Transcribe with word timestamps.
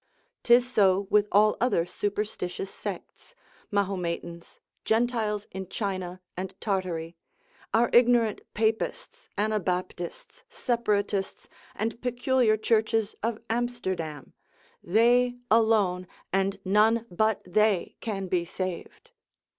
'Tis 0.41 0.67
so 0.67 1.01
with 1.11 1.27
all 1.31 1.55
other 1.61 1.85
superstitious 1.85 2.71
sects, 2.73 3.35
Mahometans, 3.69 4.59
Gentiles 4.83 5.45
in 5.51 5.69
China, 5.69 6.21
and 6.35 6.59
Tartary: 6.59 7.15
our 7.71 7.87
ignorant 7.93 8.41
Papists, 8.55 9.29
Anabaptists, 9.37 10.43
Separatists, 10.49 11.47
and 11.75 12.01
peculiar 12.01 12.57
churches 12.57 13.13
of 13.21 13.37
Amsterdam, 13.47 14.33
they 14.81 15.35
alone, 15.51 16.07
and 16.33 16.57
none 16.65 17.05
but 17.11 17.43
they 17.45 17.95
can 17.99 18.25
be 18.25 18.43
saved. 18.43 19.11